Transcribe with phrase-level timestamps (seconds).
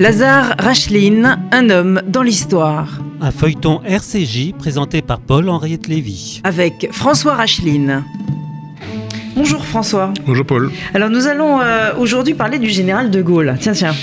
[0.00, 3.02] Lazare Racheline, un homme dans l'histoire.
[3.20, 6.40] Un feuilleton RCJ présenté par Paul-Henriette Lévy.
[6.42, 8.02] Avec François Racheline.
[9.36, 10.12] Bonjour François.
[10.26, 10.70] Bonjour Paul.
[10.92, 13.54] Alors nous allons euh, aujourd'hui parler du général de Gaulle.
[13.60, 13.94] Tiens, tiens.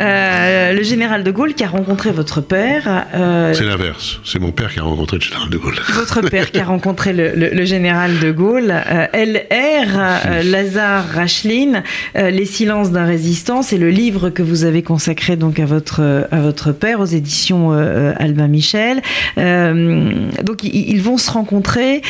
[0.00, 3.06] Euh, le général de Gaulle qui a rencontré votre père.
[3.14, 4.20] Euh, c'est l'inverse.
[4.24, 5.74] C'est mon père qui a rencontré le général de Gaulle.
[5.94, 8.74] Votre père qui a rencontré le, général de Gaulle.
[9.14, 11.82] LR, Lazare Racheline,
[12.14, 13.62] Les silences d'un résistant.
[13.62, 17.72] C'est le livre que vous avez consacré donc à votre, à votre père aux éditions
[17.72, 19.02] Albin Michel.
[19.36, 22.02] donc ils vont se rencontrer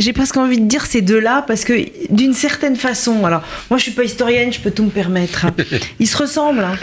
[0.00, 1.74] j'ai presque envie de dire ces deux-là parce que
[2.12, 5.44] d'une certaine façon, alors moi je suis pas historienne, je peux tout me permettre.
[5.44, 5.54] Hein.
[6.00, 6.64] Ils se ressemblent.
[6.64, 6.76] Hein.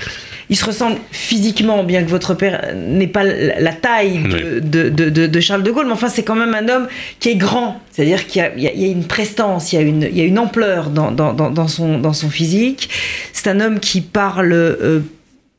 [0.49, 4.23] Ils se ressemblent physiquement, bien que votre père n'ait pas la taille
[4.61, 6.87] de, de, Charles de Gaulle, mais enfin c'est quand même un homme
[7.19, 10.21] qui est grand, c'est-à-dire qu'il y, a une prestance, il y a une, il y
[10.21, 12.89] a une ampleur dans, dans, dans, son, dans son physique.
[13.33, 15.01] C'est un homme qui parle euh,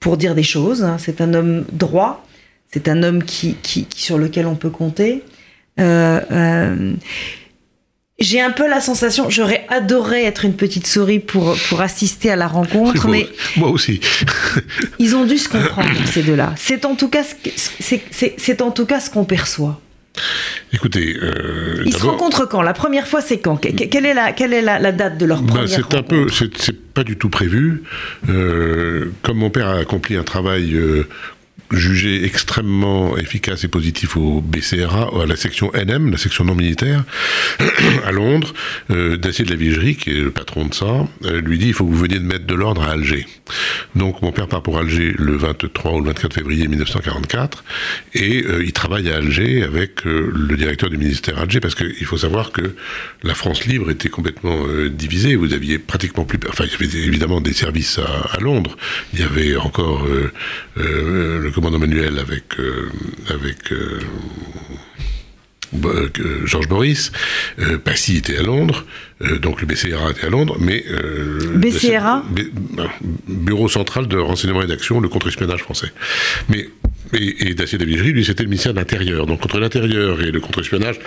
[0.01, 0.97] pour dire des choses, hein.
[0.99, 2.27] c'est un homme droit,
[2.73, 5.23] c'est un homme qui, qui, sur lequel on peut compter.
[5.81, 6.95] Euh, euh,
[8.19, 12.37] j'ai un peu la sensation, j'aurais adoré être une petite souris pour, pour assister à
[12.37, 13.29] la rencontre, mais.
[13.57, 14.01] Moi aussi.
[14.99, 16.55] ils ont dû se comprendre, ces deux-là.
[16.57, 17.23] C'est en tout cas
[17.81, 19.81] c'est en tout cas ce qu'on perçoit.
[20.73, 22.63] Écoutez, euh, ils se rencontrent quand?
[22.63, 23.57] La première fois, c'est quand?
[23.57, 26.93] Quelle est la quelle est la, date de leur ben, première C'est un peu, c'est
[26.93, 27.85] pas du tout prévu.
[28.29, 31.09] Euh, comme mon père a accompli un travail euh,
[31.73, 37.05] jugé extrêmement efficace et positif au BCRA, à la section NM, la section non militaire,
[38.07, 38.55] à Londres.
[38.91, 41.75] Euh, Dacier de la Vigerie, qui est le patron de ça, euh, lui dit il
[41.75, 43.27] faut que vous veniez de mettre de l'ordre à Alger.
[43.95, 47.65] Donc mon père part pour Alger le 23 ou le 24 février 1944,
[48.15, 52.19] et euh, il travaille à Alger avec le directeur du ministère Alger, parce qu'il faut
[52.19, 52.75] savoir que
[53.23, 55.35] la France libre était complètement divisée.
[55.37, 56.39] Vous aviez pratiquement plus...
[56.49, 58.77] Enfin, il y avait évidemment des services à, à Londres.
[59.13, 60.07] Il y avait encore
[60.77, 62.89] le commandant manuel avec, euh,
[63.31, 63.99] avec euh,
[65.85, 67.11] euh, Georges Boris.
[67.83, 68.87] Passy était à Londres,
[69.43, 70.85] donc le BCRA était à Londres, mais...
[71.57, 72.25] BCRA
[73.27, 75.93] Bureau central de renseignement et d'action, le contre-espionnage français.
[76.49, 76.69] Mais
[77.13, 79.27] et, et Dacier de lui, c'était le ministère de l'Intérieur.
[79.27, 81.01] Donc, entre l'intérieur et le contre-espionnage,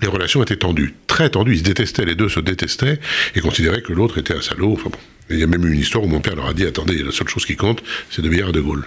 [0.00, 1.52] les relations étaient tendues, très tendues.
[1.52, 2.98] Ils se détestaient, les deux se détestaient,
[3.36, 4.72] et considéraient que l'autre était un salaud.
[4.72, 4.98] Enfin bon.
[5.30, 7.12] Il y a même eu une histoire où mon père leur a dit attendez, la
[7.12, 8.84] seule chose qui compte, c'est de bière à De Gaulle.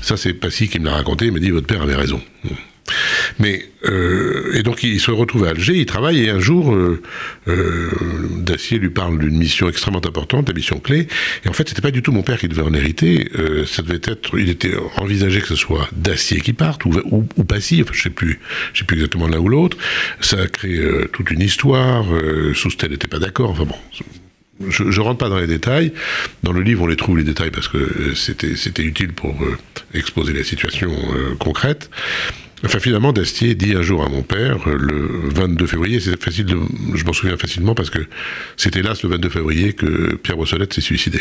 [0.00, 1.26] Ça, c'est Passy qui me l'a raconté.
[1.26, 2.20] Il m'a dit Votre père avait raison.
[3.38, 7.00] Mais euh, et donc il se retrouve à Alger, il travaille et un jour euh,
[7.46, 7.90] euh,
[8.38, 11.06] Dacier lui parle d'une mission extrêmement importante, la mission clé.
[11.44, 13.30] Et en fait, c'était pas du tout mon père qui devait en hériter.
[13.66, 17.80] ça devait être, il était envisagé que ce soit Dacier qui parte ou, Passy.
[17.82, 18.40] Enfin, je sais plus,
[18.72, 19.76] je sais plus exactement l'un ou l'autre.
[20.20, 20.80] Ça a créé
[21.12, 22.04] toute une histoire.
[22.54, 23.50] Soustel n'était pas d'accord.
[23.50, 23.76] Enfin bon,
[24.66, 25.92] je ne rentre pas dans les détails.
[26.42, 29.56] Dans le livre, on les trouve les détails parce que euh, c'était utile pour euh,
[29.94, 31.90] exposer la situation euh, concrète.
[32.64, 36.56] Enfin, finalement, Dastier dit un jour à mon père, le 22 février, c'est facile
[36.94, 38.00] je m'en souviens facilement parce que
[38.56, 41.20] c'était là, le 22 février, que Pierre Brossolette s'est suicidé.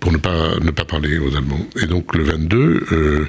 [0.00, 1.64] Pour ne pas, ne pas parler aux Allemands.
[1.80, 3.28] Et donc, le 22,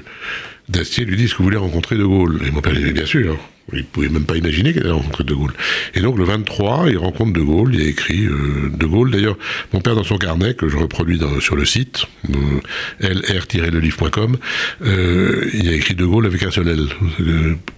[0.68, 2.40] Dastier lui dit, est-ce que vous voulez rencontrer De Gaulle?
[2.44, 3.38] Et mon père dit, bien sûr.
[3.72, 5.54] Il ne pouvait même pas imaginer qu'il allait rencontrer De Gaulle.
[5.94, 9.10] Et donc le 23, il rencontre De Gaulle, il a écrit euh, De Gaulle.
[9.10, 9.38] D'ailleurs,
[9.72, 12.60] mon père dans son carnet, que je reproduis sur le site, euh,
[13.00, 14.36] lr-lelivre.com,
[14.84, 16.88] euh, il a écrit De Gaulle avec un seul L.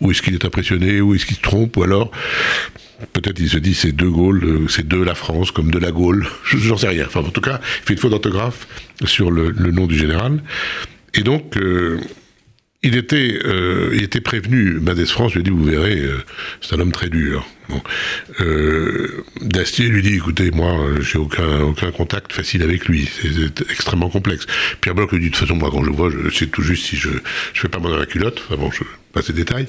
[0.01, 2.11] où est-ce qu'il est impressionné, où est-ce qu'il se trompe, ou alors
[3.13, 6.27] peut-être il se dit c'est De Gaulle, c'est de la France, comme de la Gaule,
[6.45, 7.05] j'en sais rien.
[7.07, 8.67] Enfin, en tout cas, il fait une faute d'orthographe
[9.05, 10.43] sur le, nom du général.
[11.15, 11.57] Et donc
[12.87, 16.23] il était, euh, il était prévenu, Madès France lui a dit, vous verrez, euh,
[16.61, 17.45] c'est un homme très dur.
[18.41, 24.09] Euh, Dastier lui dit, écoutez, moi, j'ai aucun, aucun contact facile avec lui, c'est extrêmement
[24.09, 24.47] complexe.
[24.81, 26.63] Pierre Bloch lui dit, de toute façon, moi, quand je le vois, je sais tout
[26.63, 27.11] juste si je,
[27.53, 28.83] je fais pas mal dans la culotte, enfin bon, je,
[29.17, 29.67] pas ces détails.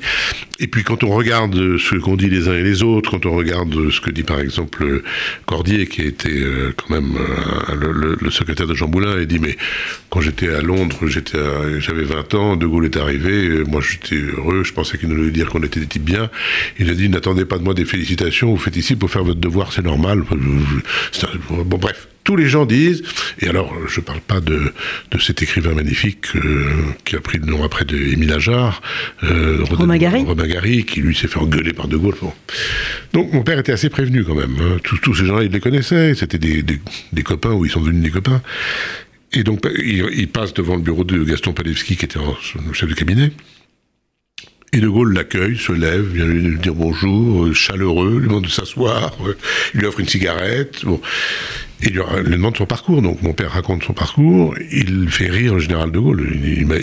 [0.59, 3.33] Et puis quand on regarde ce qu'ont dit les uns et les autres, quand on
[3.33, 5.03] regarde ce que dit par exemple
[5.45, 9.55] Cordier, qui été euh, quand même euh, le, secrétaire de Jean Moulin, il dit mais
[10.09, 14.73] quand j'étais à Londres, j'avais 20 ans, De Gaulle est arrivé, moi j'étais heureux, je
[14.73, 16.29] pensais qu'il nous allait dire qu'on était des types bien.
[16.77, 19.39] Il a dit n'attendez pas de moi des félicitations, vous faites ici pour faire votre
[19.39, 20.23] devoir, c'est normal.
[21.49, 23.03] Bon bref, tous les gens disent,
[23.39, 24.73] et alors je ne parle pas de,
[25.11, 26.65] de cet écrivain magnifique euh,
[27.05, 28.81] qui a pris le nom après de Émile Ajar,
[29.23, 32.15] euh, Romain Gary, qui lui s'est fait engueuler par De Gaulle.
[33.13, 34.57] Donc mon père était assez prévenu quand même.
[34.59, 34.77] Hein.
[34.83, 38.11] Tous, ces gens-là, il les connaissait, c'était des, des, copains ou ils sont devenus des
[38.11, 38.41] copains.
[39.31, 42.93] Et donc il, passe devant le bureau de Gaston Palevski, qui était le chef de
[42.93, 43.31] cabinet.
[44.73, 48.49] Et De Gaulle l'accueille, se lève, vient lui dire bonjour, euh, chaleureux, lui demande de
[48.49, 49.15] s'asseoir,
[49.73, 50.81] il lui offre une cigarette.
[51.81, 53.01] Il lui demande son parcours.
[53.01, 54.55] Donc mon père raconte son parcours.
[54.71, 56.27] Il fait rire le général de Gaulle.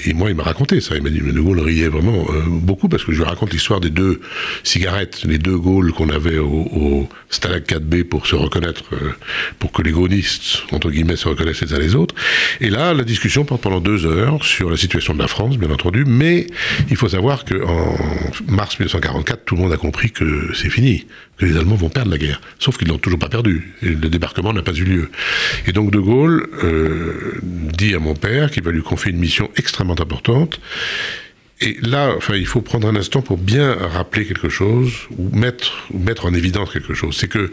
[0.04, 0.96] et moi, il m'a raconté ça.
[0.96, 3.52] Il m'a dit, mais de Gaulle riait vraiment euh, beaucoup parce que je lui raconte
[3.52, 4.20] l'histoire des deux
[4.62, 9.12] cigarettes, les deux Gaules qu'on avait au, au Stalag 4B pour se reconnaître, euh,
[9.58, 12.14] pour que les gaunistes, entre guillemets, se reconnaissent les uns les autres.
[12.60, 15.70] Et là, la discussion porte pendant deux heures sur la situation de la France, bien
[15.70, 16.04] entendu.
[16.06, 16.46] Mais
[16.90, 17.96] il faut savoir qu'en
[18.48, 22.10] mars 1944, tout le monde a compris que c'est fini que les Allemands vont perdre
[22.10, 22.40] la guerre.
[22.58, 23.74] Sauf qu'ils n'ont toujours pas perdu.
[23.82, 25.10] Et le débarquement n'a pas eu lieu.
[25.66, 29.50] Et donc De Gaulle euh, dit à mon père qu'il va lui confier une mission
[29.56, 30.60] extrêmement importante.
[31.60, 35.86] Et là, enfin, il faut prendre un instant pour bien rappeler quelque chose ou mettre,
[35.92, 37.16] mettre en évidence quelque chose.
[37.16, 37.52] C'est que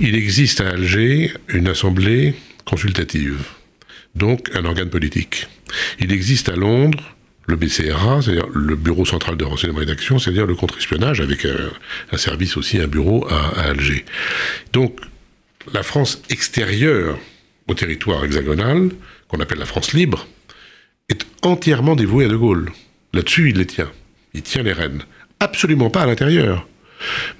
[0.00, 2.34] il existe à Alger une assemblée
[2.64, 3.42] consultative,
[4.14, 5.48] donc un organe politique.
[5.98, 7.13] Il existe à Londres
[7.46, 12.16] le BCRA, c'est-à-dire le Bureau central de renseignement et d'action, c'est-à-dire le contre-espionnage, avec un,
[12.16, 14.04] service aussi, un bureau à, Alger.
[14.72, 14.98] Donc,
[15.72, 17.18] la France extérieure
[17.68, 18.90] au territoire hexagonal,
[19.28, 20.26] qu'on appelle la France libre,
[21.08, 22.70] est entièrement dévouée à De Gaulle.
[23.12, 23.90] Là-dessus, il les tient.
[24.32, 25.02] Il tient les rênes.
[25.40, 26.66] Absolument pas à l'intérieur.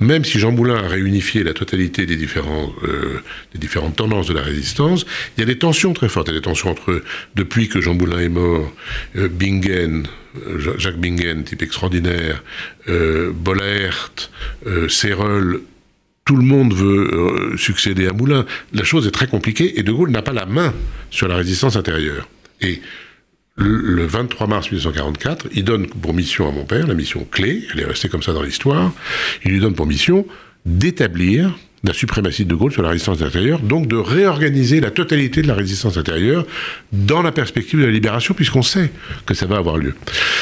[0.01, 3.21] Même si Jean Moulin a réunifié la totalité des, euh,
[3.53, 5.07] des différentes tendances de la résistance,
[5.37, 6.29] il y a des tensions très fortes.
[6.29, 7.03] Il y a des tensions entre,
[7.35, 8.73] depuis que Jean Moulin est mort,
[9.17, 10.07] euh, Bingen,
[10.47, 12.43] euh, Jacques Bingen, type extraordinaire,
[12.87, 14.13] Bollert,
[14.89, 15.61] Serrel,
[16.27, 18.45] tout le monde veut succéder à Moulin.
[18.73, 20.75] La chose est très compliquée et De Gaulle n'a pas la main
[21.11, 22.29] sur la résistance intérieure.
[22.61, 22.81] Et
[23.57, 27.81] le 23 mars 1944, il donne pour mission à mon père, la mission clé, elle
[27.81, 28.93] est restée comme ça dans l'histoire,
[29.45, 30.27] il lui donne pour mission
[30.67, 35.49] d'établir la suprématie de Gaulle sur la résistance intérieure, donc de réorganiser la totalité de
[35.49, 36.47] la résistance intérieure
[36.93, 38.91] dans la perspective de la libération, puisqu'on sait
[39.27, 39.95] que ça va avoir lieu.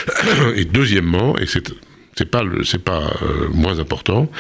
[0.57, 1.73] Et deuxièmement, et c'est
[2.15, 4.31] c'est pas euh, moins important,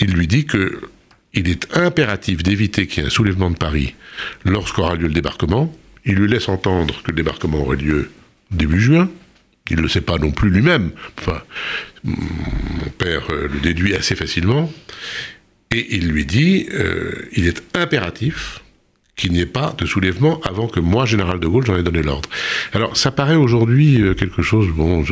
[0.00, 0.80] il lui dit que
[1.34, 3.94] il est impératif d'éviter qu'il y ait un soulèvement de Paris
[4.44, 5.72] lorsqu'aura lieu le débarquement,
[6.04, 8.10] il lui laisse entendre que le débarquement aurait lieu
[8.50, 9.10] début juin.
[9.70, 10.90] Il ne le sait pas non plus lui-même.
[12.04, 14.72] Mon père euh, le déduit assez facilement.
[15.70, 18.60] Et il lui dit, euh, il est impératif
[19.16, 22.02] qu'il n'y ait pas de soulèvement avant que moi, général de Gaulle, j'en ai donné
[22.02, 22.28] l'ordre.
[22.72, 25.04] Alors, ça paraît aujourd'hui euh, quelque chose, bon,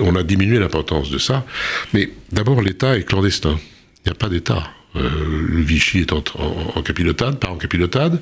[0.00, 1.44] on, a diminué l'importance de ça,
[1.92, 3.58] mais d'abord, l'État est clandestin.
[4.04, 4.70] Il n'y a pas d'État.
[4.94, 8.20] le Vichy est en, en, en capilotade, pas en capilotade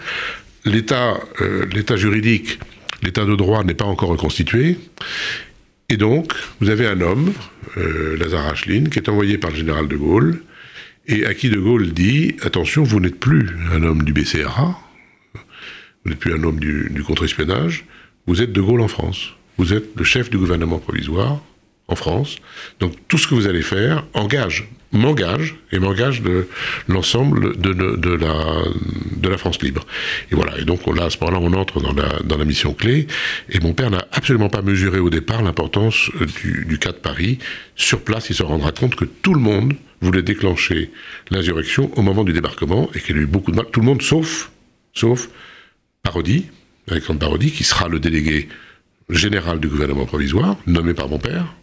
[0.64, 2.58] l'état euh, l'état juridique,
[3.02, 4.78] l'état de droit n'est pas encore reconstitué.
[5.88, 7.32] Et donc, vous avez un homme,
[7.76, 10.42] euh, Lazare qui est envoyé par le général de Gaulle,
[11.06, 14.78] et à qui de Gaulle dit Attention, vous n'êtes plus un homme du BCRA,
[15.34, 17.84] vous n'êtes plus un homme du, du contre-espionnage,
[18.26, 19.34] vous êtes de Gaulle en France.
[19.58, 21.40] Vous êtes le chef du gouvernement provisoire
[21.88, 22.36] en France.
[22.80, 26.46] Donc tout ce que vous allez faire engage m'engage et m'engage de
[26.86, 28.62] l'ensemble de, de, la,
[29.16, 29.86] de la France libre.
[30.30, 32.74] Et voilà, et donc là, à ce moment-là, on entre dans la, dans la mission
[32.74, 33.06] clé,
[33.48, 36.10] et mon père n'a absolument pas mesuré au départ l'importance
[36.42, 37.38] du, du cas de Paris.
[37.74, 40.90] Sur place, il se rendra compte que tout le monde voulait déclencher
[41.30, 44.02] l'insurrection au moment du débarquement, et qu'il a eu beaucoup de mal, tout le monde
[44.02, 44.50] sauf,
[44.92, 45.28] sauf
[46.02, 46.46] Parodi,
[46.90, 48.48] Alexandre Parodi, qui sera le délégué
[49.08, 51.54] général du gouvernement provisoire, nommé par mon père,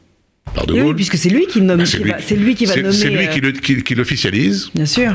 [0.70, 1.80] oui, puisque c'est lui qui nomme.
[1.80, 2.92] Bah, c'est lui, qui va nommer.
[2.92, 4.70] C'est lui euh, qui, l'officialise.
[4.74, 5.14] Bien sûr.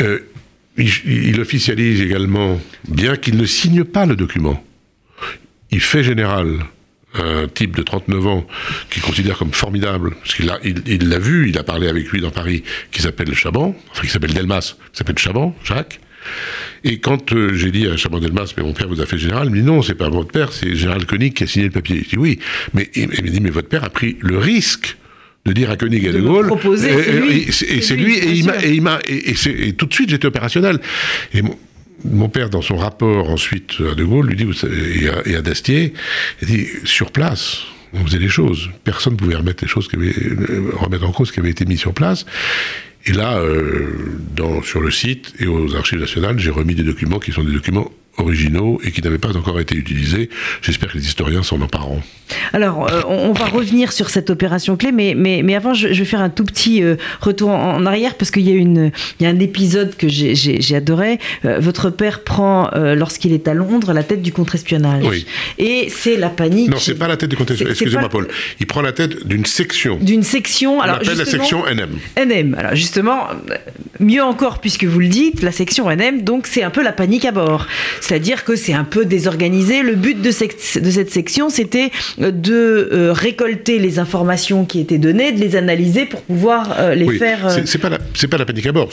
[0.00, 0.20] Euh,
[0.76, 4.62] il, officialise également, bien qu'il ne signe pas le document.
[5.70, 6.60] Il fait général
[7.14, 8.46] un type de 39 ans
[8.90, 12.20] qu'il considère comme formidable, parce qu'il l'a il, l'a vu, il a parlé avec lui
[12.20, 16.00] dans Paris, qui s'appelle Chaban, enfin qui s'appelle Delmas, qui s'appelle Chaban, Jacques.
[16.84, 19.48] Et quand euh, j'ai dit à Chaban Delmas, mais mon père vous a fait général,
[19.48, 21.72] il me dit non, c'est pas votre père, c'est général Koenig qui a signé le
[21.72, 22.02] papier.
[22.04, 22.38] Je dis oui,
[22.74, 24.96] mais il, me dit mais votre père a pris le risque
[25.44, 26.50] de dire à Koenig et de, Gaulle.
[26.74, 30.78] et c'est lui, et il m'a, et il m'a, et, tout de suite j'étais opérationnel.
[31.32, 31.42] Et
[32.04, 34.46] mon, père, dans son rapport ensuite à De Gaulle, lui dit,
[35.00, 35.94] et à, et à Dastier,
[36.42, 38.70] il dit sur place, on faisait des choses.
[38.84, 40.14] Personne ne pouvait remettre les choses qui avaient,
[40.74, 42.26] remettre en cause ce qui avait été mis sur place.
[43.08, 43.86] Et là, euh,
[44.62, 47.90] sur le site et aux archives nationales, j'ai remis des documents qui sont des documents
[48.18, 50.28] originaux et qui n'avaient pas encore été utilisés.
[50.62, 52.02] J'espère que les historiens s'en empareront.
[52.52, 56.04] Alors, euh, on, va revenir sur cette opération clé, mais, mais, mais avant, je, vais
[56.04, 59.26] faire un tout petit euh, retour en, arrière parce qu'il y, a une, il y
[59.26, 61.18] a un épisode que j'ai adoré.
[61.44, 65.04] Euh, votre père prend, lorsqu'il est à Londres, la tête du contre-espionnage.
[65.06, 65.26] Oui.
[65.58, 66.70] Et c'est la panique.
[66.70, 67.72] Non, c'est pas la tête du contre-espionnage.
[67.72, 68.28] Excusez-moi, Paul.
[68.60, 69.98] Il prend la tête d'une section.
[70.00, 70.80] D'une section.
[70.80, 71.98] Alors, on appelle la section NM.
[72.16, 72.54] NM.
[72.54, 73.28] Alors, justement,
[74.00, 77.24] mieux encore, puisque vous le dites, la section NM, donc c'est un peu la panique
[77.24, 77.66] à bord.
[78.08, 79.82] C'est-à-dire que c'est un peu désorganisé.
[79.82, 85.32] Le but de, de cette section, c'était de euh, récolter les informations qui étaient données,
[85.32, 87.46] de les analyser pour pouvoir euh, les faire.
[87.46, 88.88] Euh, c'est pas la, pas la panique à bord.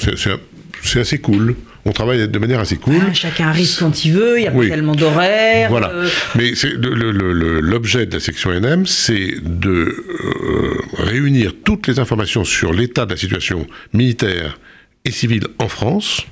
[0.83, 1.55] c'est assez cool.
[1.85, 2.95] On travaille de manière assez cool.
[2.99, 5.69] Ah, chacun risque quand il veut, il n'y a pas tellement d'horaires.
[5.69, 5.91] Voilà.
[5.91, 6.09] Euh.
[6.35, 13.05] Mais l'objet de la section NM, c'est de euh, réunir toutes les informations sur l'état
[13.05, 14.59] de la situation militaire
[15.05, 16.25] et civile en France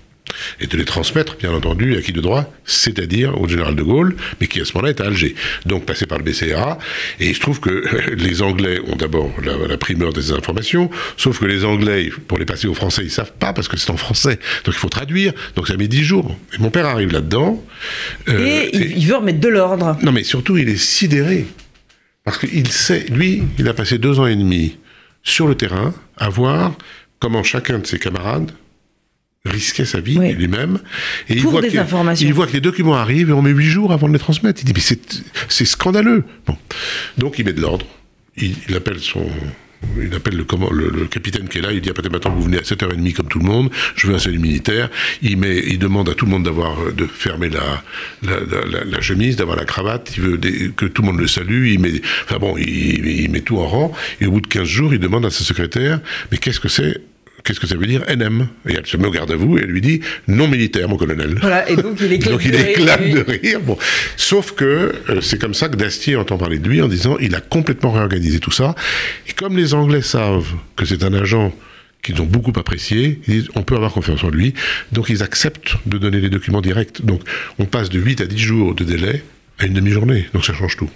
[0.59, 4.15] et de les transmettre, bien entendu, à qui de droit, c'est-à-dire au général de Gaulle,
[4.39, 5.35] mais qui à ce moment-là est à Alger.
[5.65, 6.77] Donc passer par le BCA,
[7.19, 11.45] et il se trouve que les Anglais ont d'abord la, primeur des informations, sauf que
[11.45, 14.39] les Anglais, pour les passer aux Français, ils savent pas, parce que c'est en français,
[14.63, 16.37] donc il faut traduire, donc ça met dix jours.
[16.53, 17.63] Et mon père arrive là-dedans.
[18.29, 19.97] Euh, et, il veut remettre de l'ordre.
[20.03, 21.45] Non, mais surtout, il est sidéré,
[22.23, 24.77] parce qu'il sait, lui, il a passé deux ans et demi
[25.23, 26.73] sur le terrain à voir
[27.19, 28.51] comment chacun de ses camarades
[29.45, 30.79] risquait sa vie lui-même.
[31.27, 32.27] Et il voit, des informations.
[32.27, 34.61] il voit que les documents arrivent et on met huit jours avant de les transmettre.
[34.61, 34.97] Il dit, mais
[35.49, 36.23] c'est scandaleux.
[36.45, 36.57] Bon.
[37.17, 37.85] Donc il met de l'ordre.
[38.37, 39.27] Il, appelle son...
[40.01, 42.61] Il appelle le, le, capitaine qui est là, il dit peut-être maintenant vous venez à
[42.61, 44.89] 7h30 comme tout le monde, je veux un salut militaire.
[45.21, 47.83] Il, met, il demande à tout le monde d'avoir de fermer la,
[48.23, 52.01] la, chemise, d'avoir la cravate, il veut que tout le monde le salue, il met,
[52.23, 55.01] enfin bon, il, il met tout en rang, et au bout de 15 jours, il
[55.01, 55.99] demande à sa secrétaire
[56.31, 57.01] mais qu'est-ce que c'est
[57.43, 59.61] Qu'est-ce que ça veut dire NM Et elle se met au garde à vous et
[59.63, 61.37] elle lui dit non militaire, mon colonel.
[61.41, 63.59] Voilà, et donc il éclate, donc, il éclate de rire.
[63.59, 63.77] Bon.
[64.15, 67.35] Sauf que euh, c'est comme ça que Dastier entend parler de lui en disant il
[67.35, 68.75] a complètement réorganisé tout ça.
[69.27, 71.53] Et comme les Anglais savent que c'est un agent
[72.01, 74.53] qu'ils ont beaucoup apprécié, ils disent on peut avoir confiance en lui.
[74.93, 77.03] Donc ils acceptent de donner les documents directs.
[77.03, 77.21] Donc
[77.59, 79.21] on passe de 8 à 10 jours de délai
[79.63, 80.27] à une demi-journée.
[80.33, 80.89] Donc ça change tout.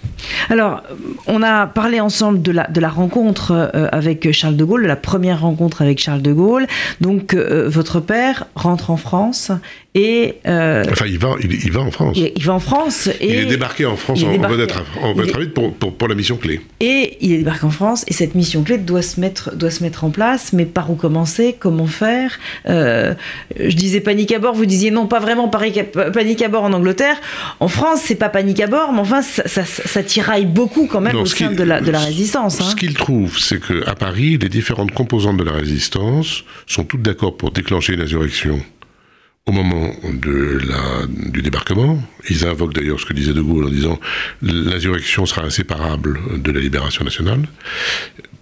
[0.49, 0.83] Alors,
[1.25, 4.87] on a parlé ensemble de la, de la rencontre euh, avec Charles de Gaulle, de
[4.87, 6.67] la première rencontre avec Charles de Gaulle.
[7.01, 9.51] Donc, euh, votre père rentre en France
[9.95, 12.17] et, euh, enfin, il va, il, va en France.
[12.17, 13.09] Il, va en France.
[13.19, 14.73] Et il est débarqué en France en vedette
[15.55, 16.61] pour, pour, pour, la mission clé.
[16.79, 19.81] Et il est débarqué en France et cette mission clé doit se mettre, doit se
[19.81, 20.53] mettre en place.
[20.53, 21.55] Mais par où commencer?
[21.57, 22.37] Comment faire?
[22.67, 27.17] Je disais panique à bord, vous disiez non, pas vraiment panique à bord en Angleterre.
[27.59, 31.51] En France, c'est pas panique bord, mais enfin, ça, tiraille beaucoup quand même au sein
[31.51, 32.59] de la, de la résistance.
[32.59, 32.71] Hein.
[32.71, 37.37] Ce qu'il trouve, c'est qu'à Paris, les différentes composantes de la résistance sont toutes d'accord
[37.37, 38.59] pour déclencher une insurrection
[39.47, 42.01] au moment de la, du débarquement.
[42.29, 43.99] Ils invoquent d'ailleurs ce que disait De Gaulle en disant
[44.41, 47.47] l'insurrection sera inséparable de la libération nationale.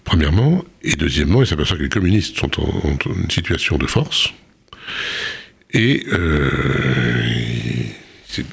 [0.03, 4.33] Premièrement, et deuxièmement, il s'aperçoit que les communistes sont en, une situation de force.
[5.73, 6.41] Et euh,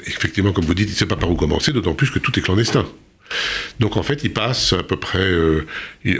[0.07, 2.39] effectivement, comme vous dites, il ne sait pas par où commencer, d'autant plus que tout
[2.39, 2.87] est clandestin.
[3.81, 5.67] Donc en fait, il passe à peu près euh,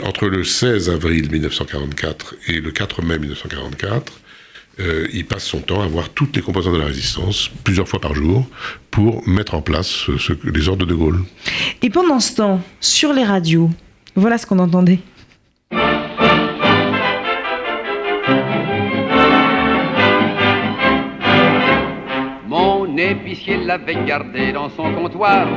[0.03, 4.13] entre le 16 avril 1944 et le 4 mai 1944.
[4.79, 8.01] Euh, il passe son temps à voir toutes les composantes de la résistance, plusieurs fois
[8.01, 8.47] par jour,
[8.89, 10.07] pour mettre en place
[10.43, 11.19] les ordres de Gaulle.
[11.83, 13.69] Et pendant ce temps, sur les radios,
[14.15, 14.99] voilà ce qu'on entendait.
[22.95, 25.47] L'épicier l'avait gardé dans son comptoir,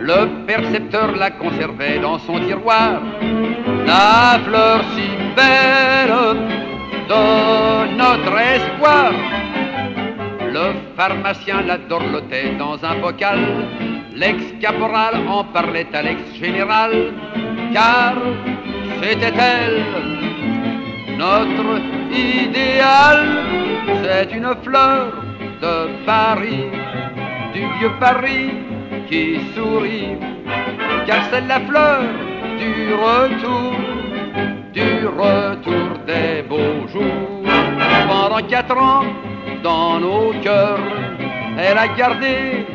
[0.00, 3.00] le percepteur l'a conservé dans son tiroir.
[3.86, 6.14] La fleur si belle
[7.08, 9.12] de notre espoir,
[10.40, 10.66] le
[10.96, 13.38] pharmacien la dorlotait dans un bocal,
[14.14, 17.12] l'ex-caporal en parlait à l'ex-général,
[17.72, 18.14] car
[19.02, 19.84] c'était elle,
[21.18, 21.80] notre
[22.10, 23.26] idéal,
[24.02, 25.27] c'est une fleur
[25.60, 26.70] de Paris,
[27.52, 28.50] du vieux Paris
[29.08, 30.16] qui sourit,
[31.06, 32.02] car c'est la fleur
[32.58, 33.74] du retour,
[34.72, 37.42] du retour des beaux jours.
[38.08, 39.04] Pendant quatre ans,
[39.62, 40.78] dans nos cœurs,
[41.58, 42.66] elle a gardé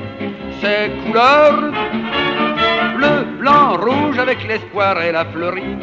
[0.61, 1.71] ses couleurs,
[2.95, 5.77] bleu, blanc, rouge, avec l'espoir, elle a fleuri,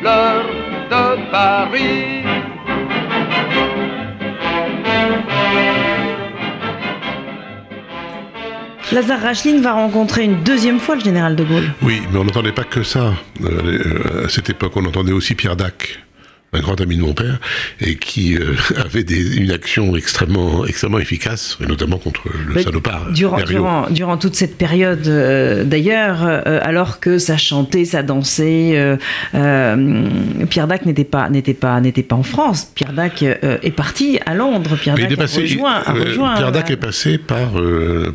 [0.00, 0.44] fleur
[0.90, 2.24] de Paris.
[8.92, 11.72] Lazare Racheline va rencontrer une deuxième fois le général de Gaulle.
[11.82, 13.14] Oui, mais on n'entendait pas que ça.
[13.42, 16.00] Euh, euh, à cette époque, on entendait aussi Pierre Dac
[16.54, 17.38] un grand ami de mon père,
[17.80, 23.12] et qui euh, avait des, une action extrêmement, extrêmement efficace, et notamment contre le salopard.
[23.12, 28.96] Durant, durant, durant, toute cette période, euh, d'ailleurs, euh, alors que ça chantait, ça dansait,
[29.32, 32.70] Pierre Dac n'était pas, n'était pas, n'était pas en France.
[32.74, 34.76] Pierre Dac est parti à Londres.
[34.76, 37.52] Pierre Dac a rejoint, rejoint, Pierre Dac est passé par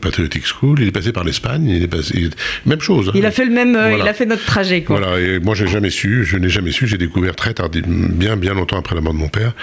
[0.02, 2.30] Patriotic School, il est passé par l'Espagne, il est passé,
[2.66, 3.10] même chose.
[3.10, 3.14] Hein.
[3.16, 4.84] Il a fait le même, il a fait notre trajet.
[4.84, 5.00] Quoi.
[5.00, 8.29] Voilà, et moi j'ai jamais su, je n'ai jamais su, j'ai découvert très tardivement, bien
[8.38, 9.54] bien, longtemps après la mort de mon père.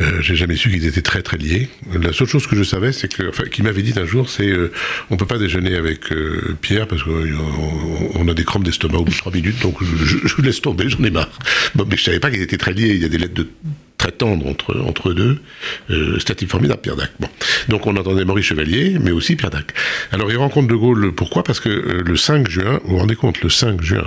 [0.00, 1.68] Euh, j'ai jamais su qu'ils étaient très, très liés.
[1.92, 4.72] La seule chose que je savais, c'est que, qu'il m'avait dit un jour, c'est, euh,
[5.10, 9.12] on peut pas déjeuner avec euh, Pierre parce qu'on a des crampes d'estomac au bout
[9.12, 11.30] de trois minutes, donc je, je, laisse tomber, j'en ai marre.
[11.74, 12.94] Bon, mais je savais pas qu'ils étaient très liés.
[12.94, 13.48] Il y a des lettres de
[14.04, 15.38] très tendre entre, entre eux deux.
[15.90, 17.10] Euh, formidable, Pierre Dac.
[17.18, 17.28] Bon.
[17.68, 19.72] Donc on entendait Maurice Chevalier, mais aussi Pierre Dac.
[20.12, 21.42] Alors il rencontre De Gaulle, pourquoi?
[21.42, 24.04] Parce que euh, le 5 juin, vous vous rendez compte, le 5 juin,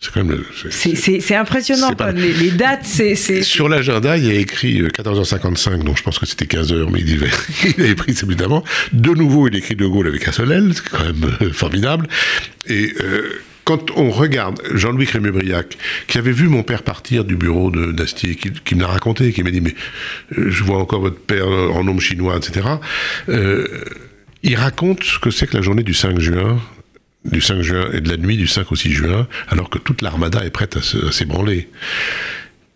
[0.00, 0.42] c'est quand même.
[0.70, 2.10] C'est impressionnant, pas...
[2.12, 2.84] les, les, dates.
[2.86, 7.00] c'est Sur l'agenda, il y a écrit 14h55, donc je pense que c'était 15h, mais
[7.00, 7.30] il, avait,
[7.76, 8.64] il avait pris évidemment.
[8.92, 12.08] De nouveau, il écrit De Gaulle avec un seul c'est quand même euh, formidable.
[12.66, 17.70] Et euh, quand on regarde Jean-Louis Crémieux-Briac, qui avait vu mon père partir du bureau
[17.70, 19.74] d'Astier, qui, qui, me l'a raconté, qui m'a dit Mais
[20.36, 22.66] euh, je vois encore votre père en homme chinois, etc.
[23.28, 23.68] Euh,
[24.42, 26.58] il raconte ce que c'est que la journée du 5 juin
[27.24, 30.02] du 5 juin et de la nuit du 5 au 6 juin, alors que toute
[30.02, 31.68] l'armada est prête à s'ébranler.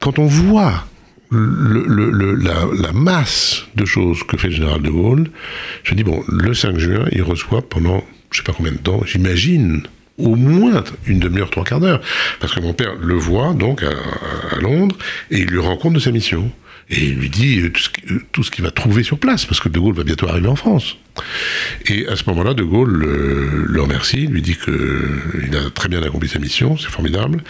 [0.00, 0.84] Quand on voit
[1.30, 5.30] la, masse de choses que fait le général de Gaulle,
[5.82, 9.02] je dis, bon, le 5 juin, il reçoit pendant, je sais pas combien de temps,
[9.04, 9.82] j'imagine,
[10.18, 12.00] au moins une demi-heure, trois quarts d'heure.
[12.40, 14.96] Parce que mon père le voit donc à, Londres
[15.30, 16.50] et il lui rend compte de sa mission.
[16.90, 17.90] Et il lui dit tout ce,
[18.30, 20.56] tout ce qu'il va trouver sur place, parce que De Gaulle va bientôt arriver en
[20.56, 20.98] France.
[21.86, 26.28] Et à ce moment-là, De Gaulle le remercie, lui dit qu'il a très bien accompli
[26.28, 27.42] sa mission, c'est formidable,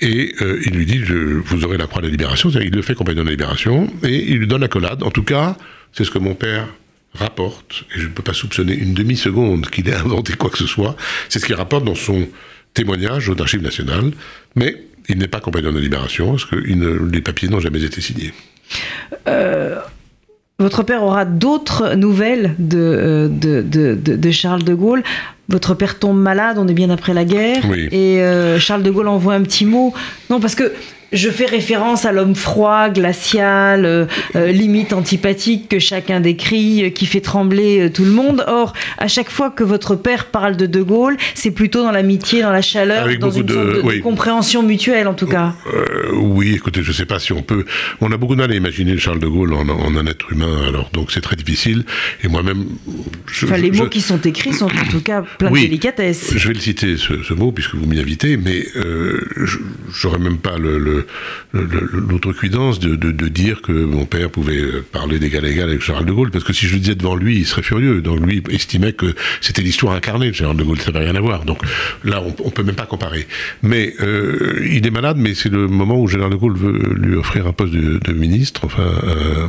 [0.00, 2.94] et euh, il lui dit vous aurez la croix de la libération, il le fait
[2.94, 5.02] compagnon de la libération, et il lui donne la collade.
[5.02, 5.56] En tout cas,
[5.92, 6.66] c'est ce que mon père
[7.14, 10.66] rapporte, et je ne peux pas soupçonner une demi-seconde qu'il ait inventé quoi que ce
[10.66, 10.96] soit,
[11.28, 12.28] c'est ce qu'il rapporte dans son
[12.74, 14.12] témoignage aux archives nationales,
[14.54, 14.76] mais
[15.08, 18.32] il n'est pas compagnon de la libération, parce que les papiers n'ont jamais été signés.
[19.28, 19.78] Euh,
[20.58, 25.02] votre père aura d'autres nouvelles de, de, Charles de Gaulle.
[25.48, 27.62] Votre père tombe malade, on est bien après la guerre.
[27.70, 27.88] Oui.
[27.92, 29.94] Et euh, Charles de Gaulle envoie un petit mot.
[30.28, 30.72] Non, parce que
[31.12, 36.90] je fais référence à l'homme froid, glacial, euh, euh, limite antipathique que chacun décrit, euh,
[36.90, 38.44] qui fait trembler tout le monde.
[38.48, 42.42] Or, à chaque fois que votre père parle de De Gaulle, c'est plutôt dans l'amitié,
[42.42, 45.54] dans la chaleur, Avec dans une de- sorte de, compréhension mutuelle en tout cas.
[46.12, 47.64] Oui, écoutez, je ne sais pas si on peut.
[48.00, 50.58] On a beaucoup de mal à imaginer Charles de Gaulle en, en un être humain,
[50.66, 51.84] alors donc c'est très difficile.
[52.24, 52.64] Et moi-même,
[53.26, 55.62] je, Enfin, les je- mots qui sont écrits sont en tout cas plein Oui.
[55.62, 56.32] de délicatesse.
[56.36, 59.58] Je vais le citer, ce, ce mot, puisque vous m'y invitez, mais euh, je-
[59.92, 61.06] j'aurais même pas le- le-
[61.52, 65.68] le- le- l'outrecuidance de, de, de dire que mon père pouvait parler d'égal à égal
[65.68, 68.00] avec Charles de Gaulle, parce que si je le disais devant lui, il serait furieux.
[68.02, 71.20] Donc lui estimait que c'était l'histoire incarnée de Charles de Gaulle, ça n'avait rien à
[71.20, 71.44] voir.
[71.44, 71.58] Donc
[72.04, 73.26] là, on, on peut même pas comparer.
[73.62, 77.14] Mais euh, il est malade, mais c'est le moment où Général de Gaulle veut lui
[77.16, 79.46] offrir un poste de, de ministre, enfin, euh,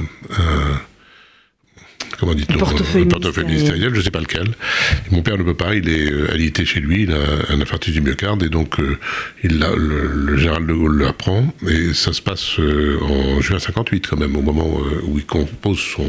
[2.19, 3.93] comment dit-on portefeuille Un portefeuille ministériel.
[3.93, 4.47] je sais pas lequel.
[4.49, 7.17] Et mon père ne peut pas, il est euh, alité chez lui, il a
[7.49, 8.97] un infarctus du myocarde, et donc euh,
[9.43, 14.07] il le, le général de Gaulle l'apprend, et ça se passe euh, en juin 58
[14.07, 16.05] quand même, au moment euh, où il compose son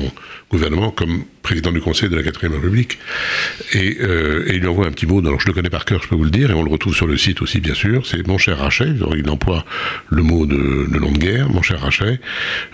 [0.50, 2.98] gouvernement comme président du Conseil de la 4ème République.
[3.72, 6.02] Et, euh, et il lui envoie un petit mot, alors je le connais par cœur,
[6.02, 8.06] je peux vous le dire, et on le retrouve sur le site aussi, bien sûr,
[8.06, 9.64] c'est mon cher Rachet, il emploie
[10.08, 12.20] le mot de, de long de guerre, mon cher Rachet,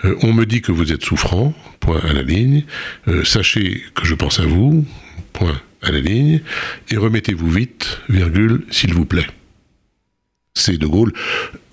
[0.05, 2.63] euh, on me dit que vous êtes souffrant, point à la ligne,
[3.07, 4.85] Euh, sachez que je pense à vous,
[5.33, 6.41] point à la ligne,
[6.89, 9.27] et remettez-vous vite, virgule, s'il vous plaît.
[10.57, 11.11] C'est De Gaulle,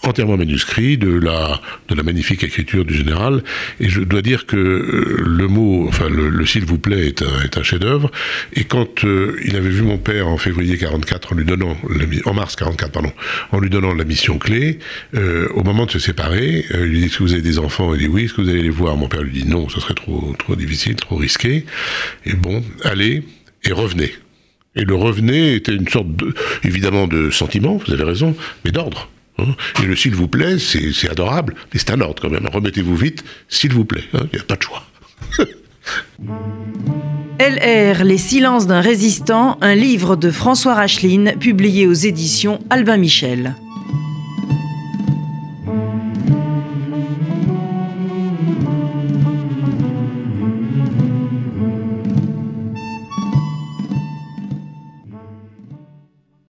[0.03, 3.45] entièrement manuscrit, de la, de la magnifique écriture du général,
[3.79, 7.23] et je dois dire que euh, le mot, enfin le, le s'il vous plaît est
[7.23, 8.11] un, est un chef-d'œuvre,
[8.55, 12.05] et quand euh, il avait vu mon père en février 44 en lui donnant, la
[12.29, 13.13] en mars 44 pardon,
[13.53, 14.81] en lui donnant la mission clé,
[15.15, 17.61] euh, au moment de se séparer, euh, il lui dit est-ce que vous avez des
[17.61, 17.95] enfants?
[17.95, 18.97] Il dit oui, est-ce que vous allez les voir?
[18.97, 21.67] Mon père lui dit non, ce serait trop, trop difficile, trop risqué,
[22.27, 23.23] et bon, allez
[23.63, 24.13] et revenez.
[24.75, 29.11] Et le revenez était une sorte, de, évidemment, de sentiment, vous avez raison, mais d'ordre.
[29.39, 29.55] hein.
[29.83, 32.47] Et le s'il vous plaît, c'est adorable, mais c'est un ordre quand même.
[32.53, 34.05] Remettez-vous vite, s'il vous plaît.
[34.15, 34.27] hein.
[34.33, 34.83] Il n'y a pas de choix.
[37.39, 43.57] LR, Les silences d'un résistant, un livre de François Racheline, publié aux éditions Albin Michel.